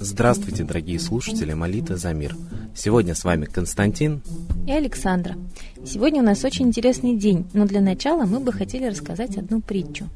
[0.00, 2.36] Здравствуйте, дорогие слушатели Молитва за мир.
[2.74, 4.22] Сегодня с вами Константин
[4.66, 5.36] и Александра.
[5.84, 10.06] Сегодня у нас очень интересный день, но для начала мы бы хотели рассказать одну притчу.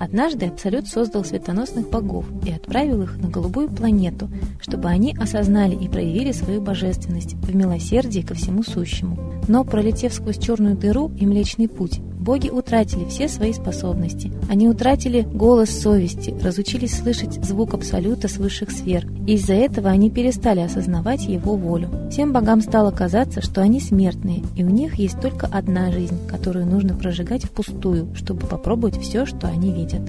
[0.00, 4.28] Однажды Абсолют создал светоносных богов и отправил их на голубую планету,
[4.60, 9.42] чтобы они осознали и проявили свою божественность в милосердии ко всему сущему.
[9.46, 14.30] Но, пролетев сквозь черную дыру и Млечный Путь, боги утратили все свои способности.
[14.48, 20.10] Они утратили голос совести, разучились слышать звук Абсолюта с высших сфер, и из-за этого они
[20.10, 21.88] перестали осознавать его волю.
[22.10, 26.66] Всем богам стало казаться, что они смертные, и у них есть только одна жизнь, которую
[26.66, 30.02] нужно прожигать впустую, чтобы попробовать все, что они видят.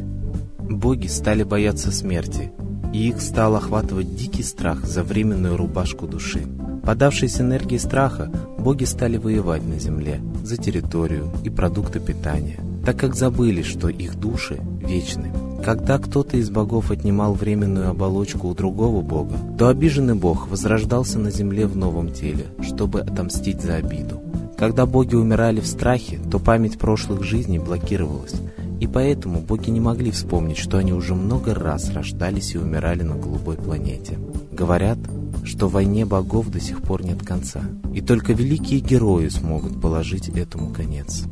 [0.59, 2.51] Боги стали бояться смерти,
[2.93, 6.43] и их стал охватывать дикий страх за временную рубашку души.
[6.83, 13.15] Подавшись энергии страха, боги стали воевать на земле за территорию и продукты питания, так как
[13.15, 15.31] забыли, что их души вечны.
[15.63, 21.29] Когда кто-то из богов отнимал временную оболочку у другого бога, то обиженный бог возрождался на
[21.29, 24.19] земле в новом теле, чтобы отомстить за обиду.
[24.57, 28.35] Когда боги умирали в страхе, то память прошлых жизней блокировалась,
[28.79, 33.15] и поэтому боги не могли вспомнить, что они уже много раз рождались и умирали на
[33.15, 34.17] голубой планете.
[34.51, 34.97] Говорят,
[35.61, 37.61] что войне богов до сих пор нет конца,
[37.93, 41.25] и только великие герои смогут положить этому конец.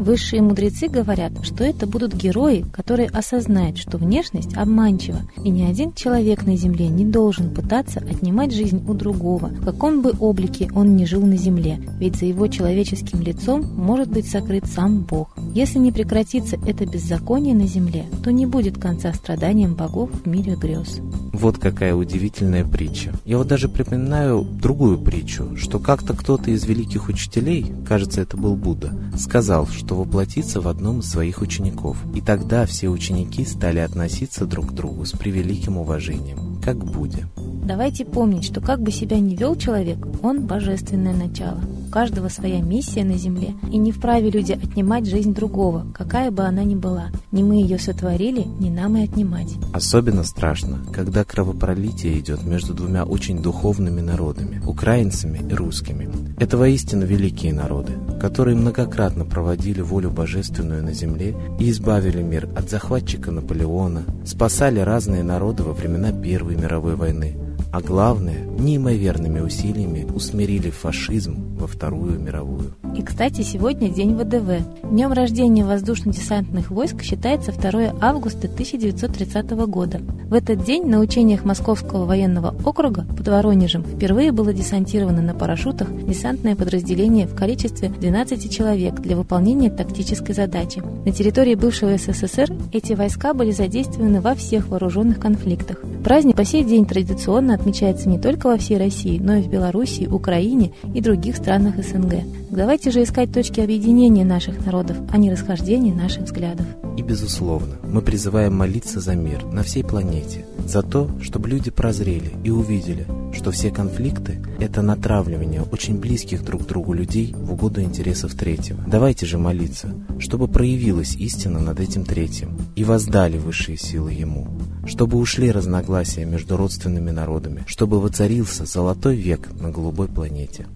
[0.00, 5.92] Высшие мудрецы говорят, что это будут герои, которые осознают, что внешность обманчива, и ни один
[5.92, 10.96] человек на Земле не должен пытаться отнимать жизнь у другого, в каком бы облике он
[10.96, 15.36] ни жил на Земле, ведь за его человеческим лицом может быть сокрыт сам Бог.
[15.52, 20.54] Если не прекратится это беззаконие на Земле, то не будет конца страданиям богов в мире
[20.54, 21.00] грез.
[21.34, 23.12] Вот какая удивительная притча.
[23.26, 28.56] Я вот даже припоминаю другую притчу, что как-то кто-то из великих учителей, кажется, это был
[28.56, 31.98] Будда, сказал, что воплотится в одном из своих учеников.
[32.14, 37.26] И тогда все ученики стали относиться друг к другу с превеликим уважением, как Будде.
[37.36, 41.60] Давайте помнить, что как бы себя ни вел человек, он божественное начало.
[41.90, 46.62] Каждого своя миссия на земле, и не вправе люди отнимать жизнь другого, какая бы она
[46.62, 47.06] ни была.
[47.32, 49.54] Не мы ее сотворили, не нам и отнимать.
[49.72, 56.08] Особенно страшно, когда кровопролитие идет между двумя очень духовными народами, украинцами и русскими.
[56.38, 62.70] Это воистину великие народы, которые многократно проводили волю божественную на земле и избавили мир от
[62.70, 67.36] захватчика Наполеона, спасали разные народы во времена Первой мировой войны,
[67.72, 72.74] а главное, неимоверными усилиями усмирили фашизм во Вторую мировую.
[72.96, 74.62] И, кстати, сегодня день ВДВ.
[74.90, 80.00] Днем рождения воздушно-десантных войск считается 2 августа 1930 года.
[80.28, 85.88] В этот день на учениях Московского военного округа под Воронежем впервые было десантировано на парашютах
[86.04, 90.82] десантное подразделение в количестве 12 человек для выполнения тактической задачи.
[91.04, 95.78] На территории бывшего СССР эти войска были задействованы во всех вооруженных конфликтах.
[96.02, 100.08] Праздник по сей день традиционно отмечается не только во всей России, но и в Беларуси,
[100.10, 102.14] Украине и других странах СНГ.
[102.50, 106.66] Давайте же искать точки объединения наших народов, а не расхождения наших взглядов.
[106.96, 112.32] И, безусловно, мы призываем молиться за мир на всей планете, за то, чтобы люди прозрели
[112.44, 117.82] и увидели, что все конфликты– это натравливание очень близких друг к другу людей в угоду
[117.82, 118.82] интересов третьего.
[118.86, 124.48] Давайте же молиться, чтобы проявилась истина над этим третьим и воздали высшие силы ему,
[124.86, 130.66] чтобы ушли разногласия между родственными народами, чтобы воцарился золотой век на голубой планете.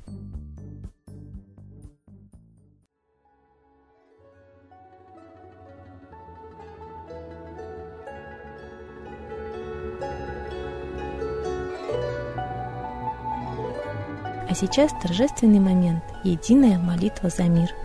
[14.49, 17.71] А сейчас торжественный момент– единая молитва за мир–